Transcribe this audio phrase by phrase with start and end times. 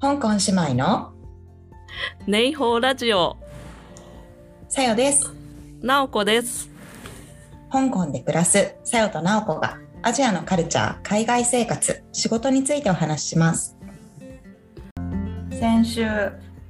[0.00, 1.12] 香港姉妹の
[2.28, 3.36] ネイホーラジオ、
[4.68, 5.34] さよです。
[5.80, 6.70] なおこです。
[7.72, 13.76] 香港で暮らすさよとなおこがアジアのカルチャー、海外生活、仕事についてお話しします。
[15.50, 16.06] 先週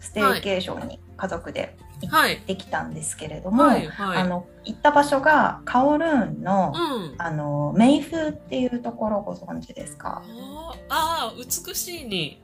[0.01, 2.41] ステーケーションに家族で行はいっ。
[2.41, 4.23] てきたんですけれども、はい、はい。
[4.23, 7.15] あの行った場所がカオルーンの、うん。
[7.19, 10.23] あのメイフっていうところご存知ですか？
[10.25, 12.43] あーあー、美しいに、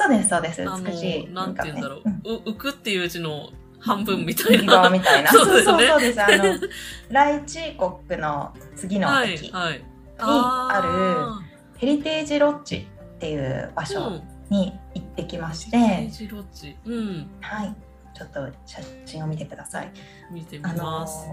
[0.00, 3.50] そうですそうです美しいなんて言うんだろう浮くっていう字の
[3.80, 4.88] 半分みたいな。
[4.90, 5.30] みたいな。
[5.32, 6.22] そそうそうそうです。
[6.22, 6.54] あの
[7.10, 9.82] ライチー国の次のはい、駅、はい。
[10.18, 11.40] あ
[11.78, 16.10] ヘリテージロッジっていう場る所に行ってきまして、うん。
[16.10, 16.76] ジロッジ。
[16.84, 17.30] うん。
[17.40, 17.74] はい、
[18.14, 19.90] ちょっと写真を見てください。
[20.30, 21.26] 見てみあのます。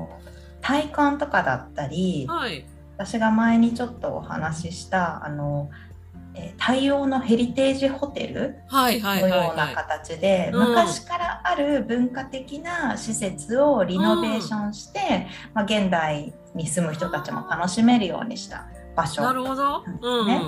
[0.61, 2.65] 体感とかだったり、はい。
[2.97, 5.86] 私が前にちょっとお話ししたあの、えー
[6.67, 8.99] 太陽のヘリテージホテルのはい。
[8.99, 9.07] よ
[9.53, 10.69] うなはい形で、うん。
[10.71, 19.21] 昔からある文化的な施設をリノベーションして、まあ、現代に住む人たちも楽しめるようにした場所。
[19.21, 19.85] なるほど。
[20.01, 20.41] うん、ね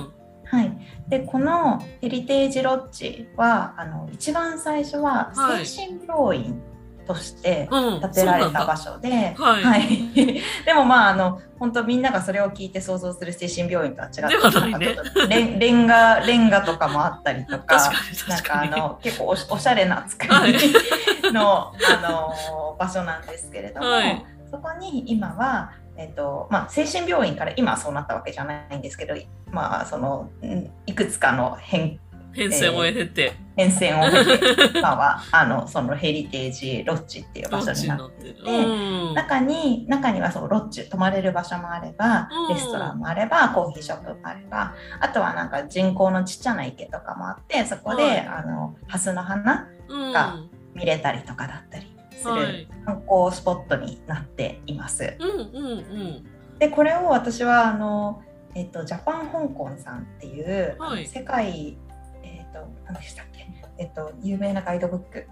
[0.44, 0.76] はい、
[1.08, 5.64] でこのヘリテージロッジはあの一番最初ははい。
[5.64, 6.62] 精神病院
[7.14, 7.94] としてうん。
[7.94, 8.00] うん。
[8.00, 8.80] 建てられた場所。
[8.92, 14.96] 所で、はいはいでもまああの本当みんながそれを聞いて想像する精神病院とは違ってね
[15.28, 17.92] レンレンガレンガとかもあったりとか
[18.28, 18.66] なんかあ。
[18.66, 20.58] の結構おしゃれな作はいり
[21.32, 21.72] の、あ
[22.02, 29.14] の場所なんですけれども、はいそこに今は、えっとまあ、精神病院から今はそうなったわけじゃないんですけど、
[29.52, 32.00] まあ、そのうんいくつかの変
[32.32, 38.34] 変遷を経て、変遷を経て今はあのそのヘリテージロッジっていう場所になってる。
[38.34, 39.14] て うん。
[39.14, 50.12] 中に中にはそのロッジ泊まれる場所もあれば、うんレストランもあればコーヒーショップもあればあとはなんか人工のちっちゃな池とかもあってそこで、はいあのハスの花うん。
[50.12, 50.36] が
[50.74, 52.68] 見れたりとかだったりするはい。
[52.84, 55.16] 観光スポットになっています。
[55.18, 56.26] うん、うん、うん。
[56.58, 58.22] でこれを私はあの、
[58.54, 61.78] えっと、ジャパン香港さんっていう、はい世界
[62.60, 63.46] と何でしたっけ？
[63.78, 65.26] えっと有名なガイドブック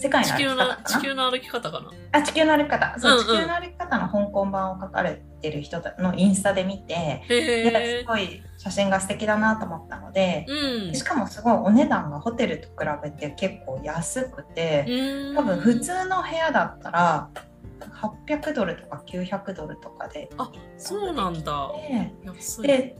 [0.00, 0.92] 世界の地球の歩き方、かな？
[0.96, 1.90] 地球の歩き方かな？
[2.12, 8.04] あ地球の歩き方そう、うんうん地球の歩き方の香港版を書かれてる人のインスタで見て、すえ。
[8.06, 10.94] ごい写真が素敵だなと思ったので、うん。
[10.94, 17.30] しかもすごいお値段がホテルと比べて結構安くて、うん多分普通の部屋だったら
[18.28, 21.72] 800ドルとか900ドルとかであそうなんだ。
[22.62, 22.96] で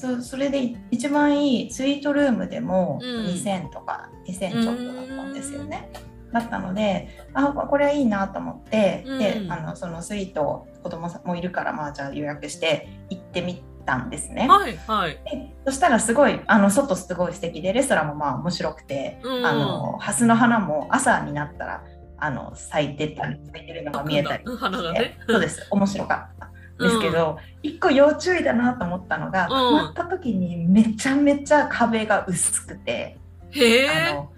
[0.00, 0.16] 安い。
[0.16, 5.90] でそそれで一番いいスイートルームでもうん2000とか2000ちょっとだったんですよね。
[6.32, 14.46] だったのであこれはいいなと思って、でうんあのそのスイート子供さんもいるからまあじゃあ予約して行ってみたんですね。
[14.48, 15.18] はいはい。
[15.24, 21.84] でそしたらすごいあの外すごい素敵でレストランもまあ面白くて、うんあのハスの花も朝になったら
[22.18, 25.18] あの咲いてたり咲いてるのが見えたりうん花がね。
[25.28, 26.49] そうです面白かったん
[26.80, 33.18] ですけど、一個要注意だなと思ったのが、ん泊まった時にめちゃめちゃ壁が薄くて、
[33.50, 33.88] へえ。
[33.88, 34.30] あの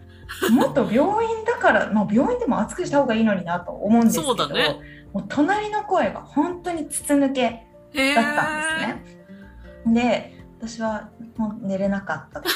[0.51, 4.81] もっと病院だから、まあ、病院でも厚くした方がいいのになと思うんですけど、そうだね
[5.13, 7.67] もう隣の声が本当に筒抜け。
[7.93, 9.03] だったんで
[9.85, 9.95] すね。
[9.95, 12.41] で私はもう寝れなかった。
[12.41, 12.51] これ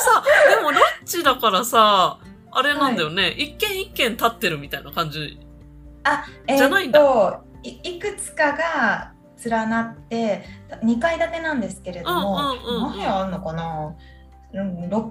[0.00, 2.18] さ、でもロッチだからさ、
[2.50, 3.30] あれなんだよね。
[3.30, 5.38] 一軒一軒立ってるみたいな感じ。
[6.46, 7.00] えじゃないんだ
[7.68, 9.12] いいくつかが
[9.44, 10.44] 連なって
[10.82, 13.94] 2階建てなんですけれども、何部屋あるのかな、
[14.52, 15.10] うん、6,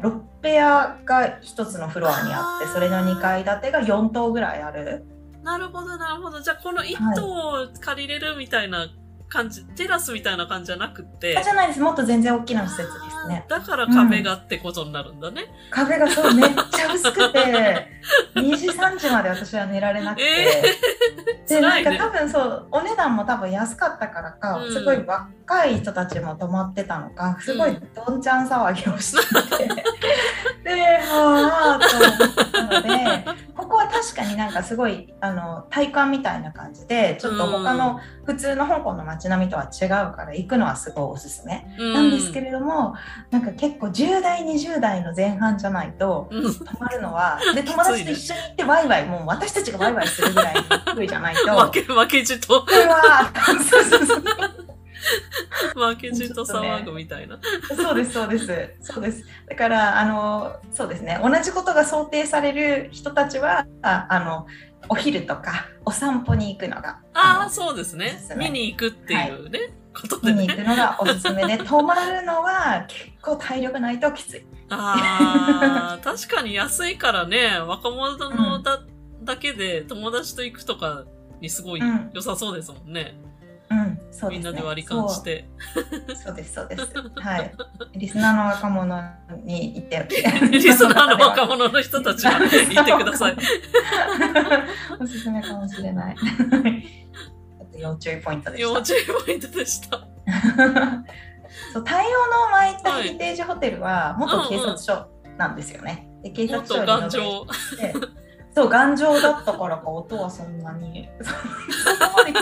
[0.00, 5.04] 6部屋が1つのフロアにあってそれの2階建てが4棟ぐらいある。
[5.42, 6.40] なるほどなるほど。
[6.40, 8.86] じゃあこの一棟を借りれるみたいな
[9.30, 11.38] 感じ、テラスみたいな感じじゃなくて。
[11.38, 11.80] あじゃないです。
[11.80, 12.88] もっと全然大きな施設で
[13.22, 13.46] すね。
[13.48, 15.46] だから壁がってことになるんだね。
[15.70, 17.86] 壁がそうめっちゃ薄くて。
[18.34, 20.24] 2時3時まで私は寝られなくて。
[20.24, 21.90] えで辛いね。
[21.90, 24.72] なんか多分そうお値段も多分安かったからか、うん。
[24.72, 29.58] すごい若い人たちも泊まってたのかすごいどんちゃん騒ぎをして。
[29.58, 29.68] て、
[30.64, 42.94] ではあと思ったのでここは確かになんかすごいあの体感みたいな感じでちょっと他の普通の香港の街並みとは違うから行くのはすごいおすすめーなんですけれども、
[43.30, 46.44] なんか結構10代20代の前半じゃないとうん。
[46.44, 51.56] うん泊まるのはで 友達と一緒に行ってワイワイもう私たちがワイワイするぐらいの勢いじゃないと。
[51.66, 53.30] 負け、負けじと、これは
[53.70, 54.24] そうそうそう
[55.74, 57.38] 負けじと騒ぐみたいな。
[57.76, 58.46] そうですそうです
[58.80, 64.46] そうですだからあのそうですね同じことが想定される人たちはああの
[64.88, 70.42] お昼とかお散歩に行くのがああ、のそうですね見に行くっていうね、ことでね。
[70.42, 74.46] 見に行くのがおすすめで 泊まるのは結構体力ないときつい。
[74.70, 78.80] ああ、 確かに安いからね、若者のだ,、
[79.22, 81.04] だけで友達と行くとか
[81.40, 83.14] にすごいうん良さそうですもんね。
[83.70, 83.99] うん、そうですね。
[84.28, 85.48] みんなで割り勘して。
[86.14, 86.34] そう。
[86.34, 86.92] です、そうです。
[87.20, 87.52] はい。
[87.94, 89.02] リスナーの若者
[89.44, 90.18] に言って。
[90.50, 92.38] リスナーの若者の人たちは
[92.70, 93.36] 言ってください。
[95.00, 96.16] おすすめかもしれない。
[97.76, 98.68] 要注意ポイントでした。
[98.68, 98.96] 要注意
[99.26, 99.98] ポイントでした。
[101.72, 105.06] そう太陽の前行ったヘリテージホテルは元警察署
[105.36, 106.08] なんですよね。
[106.22, 106.86] で警察署に
[108.54, 111.08] そう頑丈だったからか音はそんなに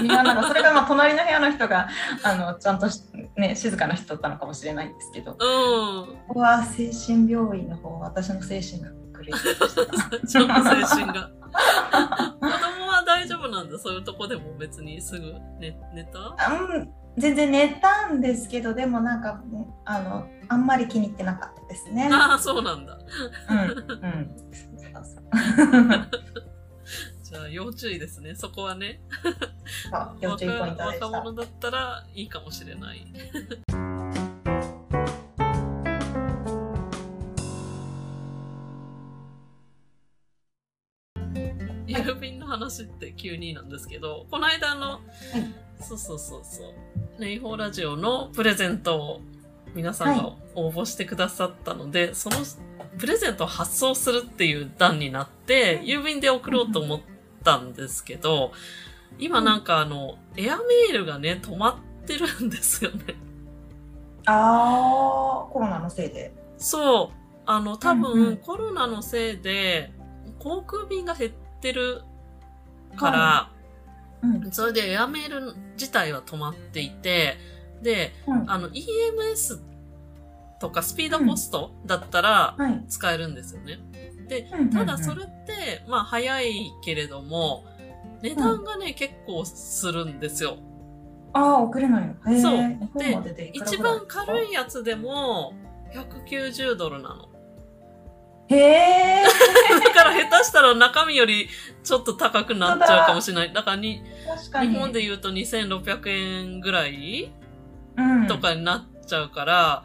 [0.03, 1.89] なそれがまあ隣の部屋の人が
[2.23, 3.03] あのちゃんとし、
[3.37, 6.35] ね、静かな人だったのかもしれないんですけどこうん。
[6.35, 9.33] こは精神病院の方私の精神が狂い
[10.29, 11.31] ちょっと精神が。
[12.41, 13.79] 子供は大丈夫なんだ。
[13.79, 16.37] そういうとこでも別にすぐ寝寝た？
[16.53, 22.09] うん全然寝たんですけどでもなんかうんあのあんまり気に入ってなかったですね。
[22.12, 22.97] ああ、そうなんだ。
[23.50, 24.65] うんうんそ
[25.00, 25.25] うそう
[27.28, 28.34] じゃあ要注意ですね。
[28.34, 29.00] そこはね。
[29.22, 31.06] そう 要注意ポイントでした。
[31.08, 33.06] 若者だったらいいかもしれない。
[41.86, 45.00] 郵便の話って急になんですけど、この間の、
[45.80, 49.20] そうそうそうそう、ネイホーラジオのプレゼントを
[49.75, 52.36] 皆さんが応募してくださったので、その
[52.96, 57.00] プレゼントを発送するっていう段になって、郵便で送ろうと思っ
[57.44, 58.52] たんですけど、
[59.19, 63.14] 今なんかあの、エアメールがね、止まってるんですよね。
[64.26, 66.32] ああコロナのせいで。
[66.58, 67.19] そう。
[67.46, 69.93] あの、多うんうん分コロナのせいで、
[70.38, 72.02] 航空便が減ってる
[72.96, 73.50] から、
[74.23, 77.37] うんそれでエアメール自体は止まっていて、
[77.82, 79.61] で、うんあの、EMS
[80.61, 82.85] とかスピードポストだったらはい。
[82.88, 83.79] 使えるんですよね。
[84.28, 87.64] で、ただそれって、まあ早いけれども、
[88.22, 90.58] 値段がね、結構するんですよ。
[91.32, 92.40] ああ送れないの。
[92.40, 95.54] そうで一番軽いやつでも、
[95.92, 97.28] 190ドルなの。
[98.48, 99.25] へえ。
[99.84, 101.48] だから下手したら中身より
[101.82, 103.52] ちょっと高くなっちゃうかもしれない。
[103.52, 104.70] だからに、確かに。
[104.70, 107.30] 日本で言うと2600円ぐらい
[107.96, 109.84] うんとかになっちゃうから、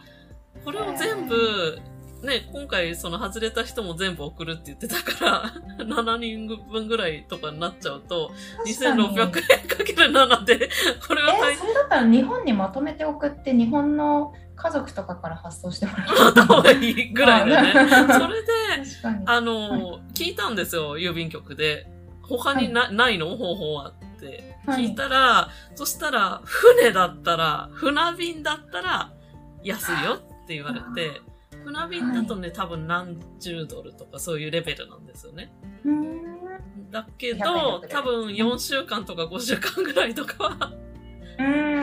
[0.64, 1.80] これを全部、
[2.24, 5.54] ね、今回その外れた人も全部送るって言ってたから、
[5.86, 8.32] 7人分ぐらいとかになっちゃうと、
[8.66, 10.70] 2600円かける7で、
[11.06, 17.90] これは大えー、それだったら日本にまとめて送って日本の家族とかから発送してもら変った方がいいぐらいだよね。
[18.14, 18.48] それで。
[19.26, 21.88] あの、聞いたんですよ、郵便局で。
[22.22, 23.36] 他にな,、ないの？
[23.36, 24.56] 方法はって。
[24.66, 24.86] はい。
[24.86, 29.12] 聞いたら、そしたら、船だったら、船便だったら
[29.62, 31.22] 安いよって言われて、
[31.64, 35.54] 船便だとね、多分何十ドルとかそういうレベルなんですよね。
[36.92, 40.74] だけ100ど円、多分4週間とか5週間ぐらいとかは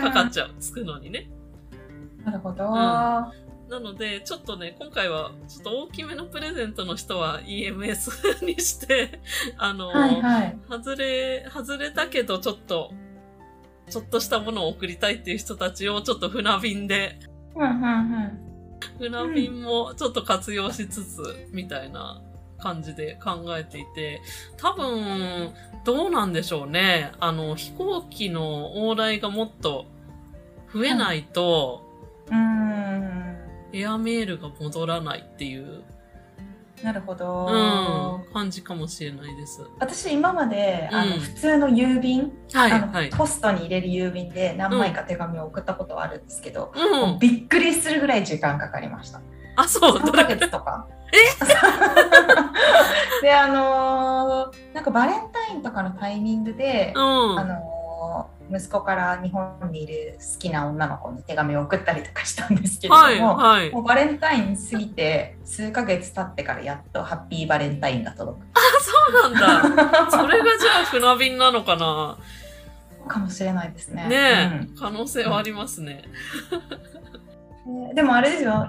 [0.00, 0.55] かかっちゃう。
[0.59, 1.29] つくのにね。
[2.25, 2.65] なるほど。
[3.71, 9.21] なので、ちょっとね、今回は、ちょっと大きめのプレゼントの人は EMS にして、
[9.56, 10.59] あの、はいはい。
[10.69, 12.93] 外れ、外れたけど、ちょっと、
[13.88, 17.20] ちょっとしたものを送りたいっていう人たちを、ちょっと船便で、
[17.55, 18.49] うんうんうん。
[18.99, 22.22] 船便もちょっと活用しつつ、みたいな
[22.58, 24.20] 感じで考えていて、
[24.56, 25.53] 多分、
[25.84, 27.13] どうなんでしょうね。
[27.20, 29.87] あの、飛行機の往来がもっと
[30.72, 31.82] 増えないと、
[32.29, 33.37] うーん。
[33.72, 35.82] エアメールが戻らないっていう、
[36.82, 38.20] なるほど。
[38.27, 39.60] うん、感じかもしれないです。
[39.79, 43.10] 私今まで、あのうん普通の郵便、はい、あのはい。
[43.10, 47.19] ポストに入れる郵便で何枚か手紙を送ったことはあるんですけど、うん。
[47.19, 49.20] びっくりするぐらい時間かかりました。
[49.56, 50.87] あ、そう、3どヶれ月とか。
[53.22, 57.39] であのーなんかバレンタインとかのタイミングで、うん。
[57.39, 63.70] あのー息子から日本にいる好きな女の子に手紙を送ったりとかしたんですけれども、はい、はい。
[63.70, 68.46] もうバレンタイン過ぎて数ヶ月経ってからやっとハッピーバレンタインが届く。
[68.82, 70.10] そうなんだ。
[70.10, 72.19] それがじゃあ船便なのかな？
[73.08, 74.08] かもしれないですね。
[74.08, 76.04] ねえ、可能性はありますね。
[76.52, 78.69] うんえーでもあれですよ。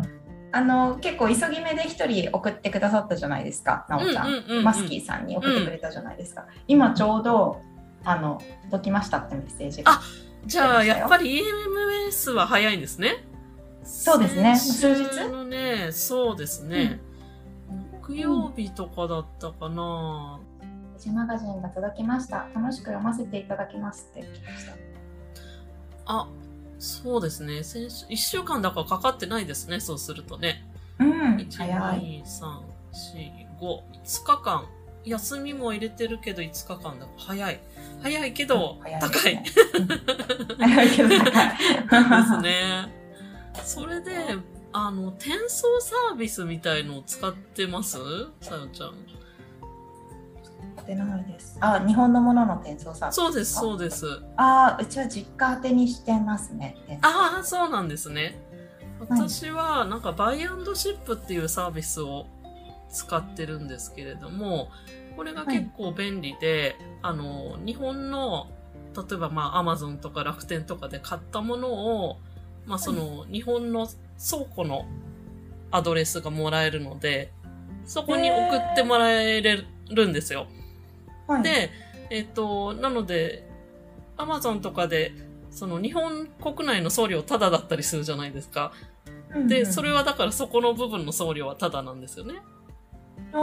[0.54, 4.28] あの結構急ぎ目で一人送ってくださったじゃないですか、なおちゃん。
[4.28, 6.46] うんうんうんうんマスキーさんに送ってくれたじゃないですか。
[6.68, 7.62] 今ちょうど
[8.04, 9.92] あの届きましたってメッセージが。
[9.94, 10.02] あ
[10.46, 13.24] じゃあ、やっぱり EMS は早いんですね。
[13.84, 15.30] そうですね数日？
[15.30, 17.00] のね、そうですね。
[18.02, 20.40] 木曜日とかだったかな。
[20.98, 22.48] 記事マガジンが届きました。
[22.56, 24.74] 楽しく読ませていただきますって来ました。
[26.06, 26.28] あ、
[26.80, 27.64] そうですね。
[27.64, 30.68] 先週、1週間だからかかってないですね、そうするとね。
[31.00, 32.62] うん1、早い2、3、
[33.16, 34.66] 4、5、5日間。
[35.06, 37.60] 休みも入れてるけど5日間だから早い。
[38.02, 39.44] 早いけど高い。
[40.60, 42.94] 早いけど高い ですね。
[43.66, 44.12] それで、
[44.74, 47.98] あの、転送サービスみたいのを使ってます？
[48.42, 48.90] さよちゃん。
[50.82, 54.06] ってないですあ日本のものの転送サービスそうです、かそうです。
[54.38, 58.40] あーうちは実家宛てにしてますねああ、そうなんですね。
[59.00, 62.28] 私は、なんか、バイアンドシップっていうサービスを
[62.92, 64.70] 使ってるんですけれども、
[65.16, 68.50] これが結構便利で、あの、日本の、
[68.96, 71.70] 例えば、まあ、アマゾンとか楽天とかで買ったもの
[72.08, 72.18] を、
[72.66, 74.86] まあ、その、日本の倉庫の
[75.72, 77.32] アドレスがもらえるので、
[77.86, 80.48] そこに送ってもらえるんですよ。
[81.28, 81.72] はい、で、
[82.10, 83.50] えっ、と、なので、
[84.18, 85.14] アマゾンとかで、
[85.50, 88.72] その日本国内の送料タダだったりするじゃないですか。
[89.48, 92.36] で、それはだからそこの部分の送料はタダなんですよね。
[93.32, 93.38] で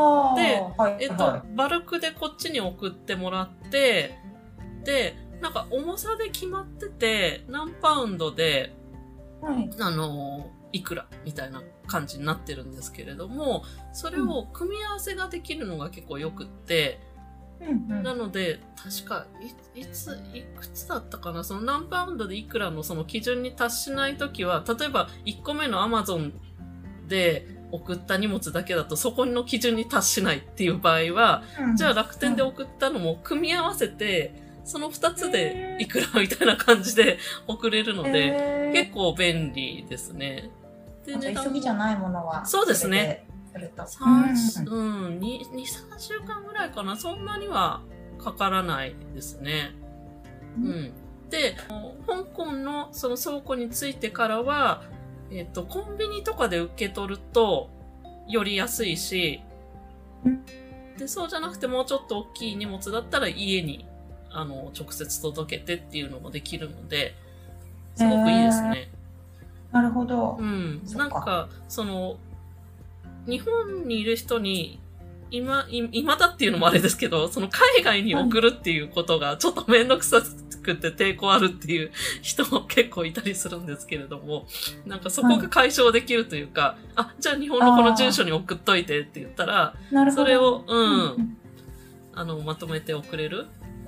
[0.76, 4.18] はいえっ、と、はバルクでこっちに送ってもらって、
[4.84, 8.74] で、なんか重さで決まってて、何パウンドで、
[9.42, 9.70] いはい。
[9.80, 17.00] あの、いくらみたいな感じになってるんですけれども、それを組み合わせができるのが結構よくって、
[17.60, 18.02] うんうん。
[18.02, 19.26] なので、確か
[19.74, 21.42] い、いつ、いくつだったかな？
[21.42, 26.32] その何パウンドでいくらのその基準に達しないときは、例えば1個目の Amazon
[27.08, 31.76] で送った荷物だけだとそこの基準に達しないっていう場合は、うん。
[31.76, 34.34] じゃあ楽天で送ったのも組み合わせて、
[34.64, 38.72] その2つでいくらみたいな感じで 送れるので、へー。
[38.72, 40.50] 結構便利ですね。
[41.06, 41.50] でなんか値段も。
[41.50, 43.26] 急ぎじゃないものはそうですね。
[43.86, 44.34] 三
[44.66, 45.06] うん。
[45.06, 46.96] うん、2、2、3週間ぐらいかな。
[46.96, 47.80] そんなには
[48.18, 49.72] かからないですね。
[50.58, 50.70] ううん。
[50.70, 50.92] ん。
[51.30, 51.56] で、
[52.06, 54.82] 香港のその倉庫に着いてからは、
[55.30, 57.70] えっ、と、コンビニとかで受け取ると、
[58.28, 59.42] より安いし
[60.24, 60.44] うん、
[60.96, 63.86] で、そうじゃなくてもうちょっと大きい荷物だったら家に、
[64.30, 67.14] あの、直接届けてっていうのもできるので、
[67.94, 68.90] すごくいいですね。
[69.72, 70.42] なるほどう。
[70.42, 70.82] ん。
[70.94, 72.16] なんか、その、
[73.26, 74.80] 日本にいる人に、
[75.30, 80.22] 今、い今だっていうのもあれですけど、その海外に送るっていうことがちょっとめんどくさ
[80.76, 81.90] くて抵抗あるっていう
[82.22, 84.46] 人も結構いたりするんですけれども、
[84.86, 89.74] なんかそこが解消できるというか、あ、じゃあ日本のこの住所に送っといてって言ったら。
[90.14, 91.36] それを、う、うんん
[92.14, 93.46] あの、まとめて送れる。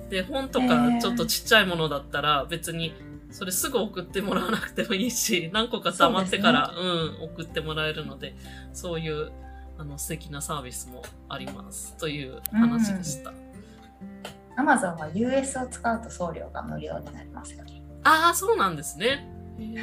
[0.09, 2.93] で、本とへかーちょっとちっちゃいものだったら別に
[3.31, 6.85] それすぐ送ってもらわなくてもいいし、 何個か溜まってからう、
[7.21, 8.35] ん、送ってもらえるので、
[8.73, 9.31] そういう、
[9.77, 11.95] あの、素敵なサービスもあります。
[11.97, 13.33] という話でした。
[14.61, 17.81] アマゾンは US を使うと送料が無料になりますよね。
[18.03, 19.27] ああ、そうなんですね。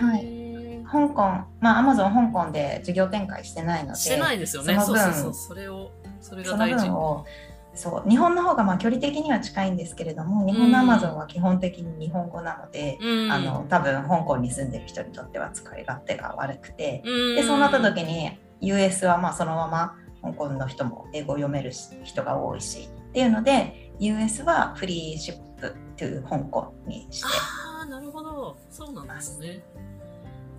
[0.00, 0.84] はいい。
[0.84, 4.74] 香港、まあアマゾン香港で事業展開してないので、してないですよね。
[4.80, 5.34] その分そうそうそう。
[5.34, 6.94] それを、それがその大事分。
[6.94, 7.26] を
[7.74, 13.32] そう日本の方がまあ距離的には近いんですけれども日本のアマゾンは基本的に日本語なので、うん。
[13.32, 21.72] あの多分香港に住んでる人にとっては使い勝手が悪くて、うん、でそうなった時に US はまあそのまま香港の人も英語を読める
[22.04, 28.56] 人が多いしっていうので US はフリーシップ to 香港にしてああ、なるほど。
[28.70, 29.62] そうなんですね。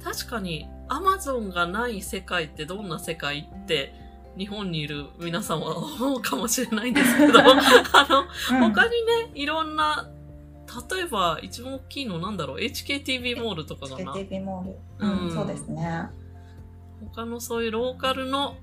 [0.03, 3.93] 確かに、アマゾンがない世界ってどんな世界って、
[4.37, 7.43] 日本にいる皆さんは思うかもしれないんですけど、 あ
[8.09, 8.21] の、
[8.57, 10.09] うん他にね、いろんな、
[10.91, 16.09] 例えば一番大きいのなんだろう、HKTV モールとかかな？HKTV モール、うんうんそうですね
[17.13, 18.55] 他のそういうローカルの、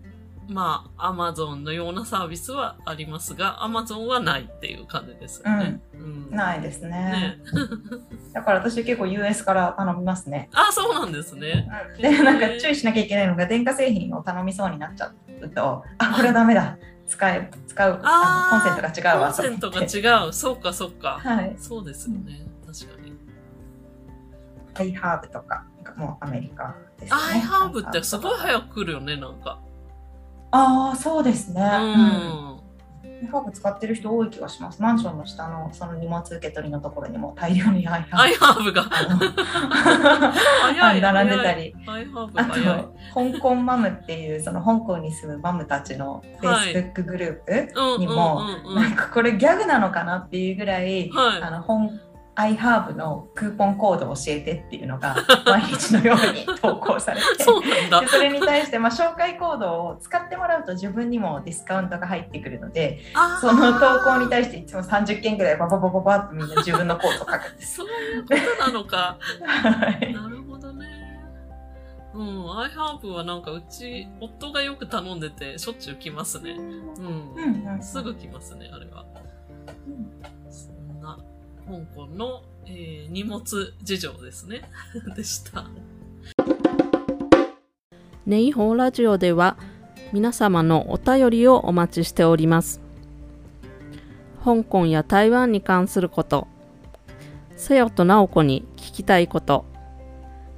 [0.48, 5.80] まあ、アマゾンのようなサービスはありますが、アマゾンはないっていう感じですよね。
[5.94, 7.38] うんないですねね
[8.32, 11.68] だから私結構 US から頼みますねあ、そうなんですね。
[11.96, 16.76] うんでなんか注意しなきゃいけないのが電化製品を頼みそうになっちゃうとあこれはダメだ
[17.06, 20.32] 使え使うあのコンセントが違うわコンセントが違う。
[20.32, 21.18] そうか、そうか。
[21.20, 22.46] はいそうですよね。
[22.66, 23.16] 確かに。
[24.74, 25.64] iHerb とか
[25.96, 29.58] もうアメリカですね iHerb ってすごい早く来るよね、なんか。
[30.56, 31.96] ああそうですね、ううんん。
[33.22, 38.84] iHerb 使ってる人多い気がしますマンションの下のその荷物受け取りのところにも大量にアイハーブアイハーブが。
[41.00, 42.00] 並んでたり早い。
[42.00, 42.44] iHerb あ。
[42.44, 42.52] と
[43.32, 48.42] 香港マムっていうその香港に住むマムたちのフェイスブックグループ、うんにも
[48.74, 51.90] なんかこれギャグなのかなっていうぐらい、はいあの本
[52.36, 55.16] アイハーブのクーポンコードを教えてっていうのが
[55.46, 57.44] 毎日のように投稿されてで。
[57.44, 63.00] それに対して、まあ、紹介コードを使ってもらうと自分にもディスカウントが入ってくるので
[63.40, 67.76] その投稿に対していつも30件ぐらいバババババッとみんな自分のコードを書くんです。
[67.76, 69.16] そういうことなのか。
[69.46, 70.36] はいなる
[72.16, 76.52] うん、iHerb はなんかうち、夫がよく頼んでて、しょっちゅう来ますね。
[76.52, 77.34] うん。
[77.34, 79.04] うんうん、すぐ来ますね、あれは。
[79.86, 80.35] うん、
[81.66, 83.42] 香港の、えー、荷物
[83.82, 84.62] 事情ですね。
[85.16, 85.64] でした。
[88.24, 89.56] ネイホーラジオでは、
[90.12, 92.80] 皆様のお便りをお待ちしております。
[94.44, 96.46] 香港や台湾に関すること、
[97.56, 99.64] せよとなおこに聞きたいこと、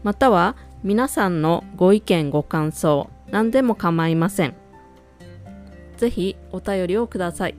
[0.02, 4.54] または皆さんのご意見ご感想何でも構いません
[5.96, 7.56] ぜひお便りをください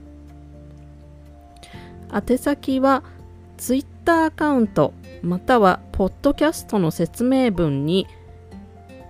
[2.12, 3.04] 宛先は
[3.60, 8.06] Twitter アカウントまたはポッドキャストの説明文に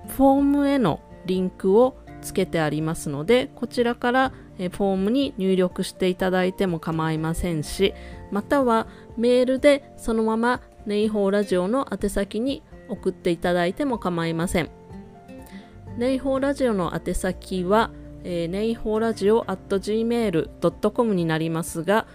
[0.08, 7.94] フォームへのリンクをつけてありますのでこちらからフォームに入力していただいても構いませんし
[8.30, 14.70] またはメールでそのままネイホーラジオの宛先に送っていただいても構いません。
[15.96, 17.90] ネイホーラジオの宛先は、
[18.24, 22.06] えー、ネイホーラジオ at gmail.com になりますが、